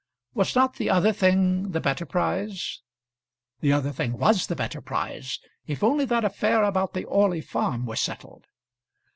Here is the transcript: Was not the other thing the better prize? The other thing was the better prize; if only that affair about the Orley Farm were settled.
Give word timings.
Was 0.33 0.55
not 0.55 0.77
the 0.77 0.89
other 0.89 1.13
thing 1.13 1.73
the 1.73 1.79
better 1.79 2.07
prize? 2.07 2.81
The 3.59 3.71
other 3.71 3.91
thing 3.91 4.17
was 4.17 4.47
the 4.47 4.55
better 4.55 4.81
prize; 4.81 5.37
if 5.67 5.83
only 5.83 6.05
that 6.05 6.25
affair 6.25 6.63
about 6.63 6.95
the 6.95 7.03
Orley 7.03 7.41
Farm 7.41 7.85
were 7.85 7.95
settled. 7.95 8.47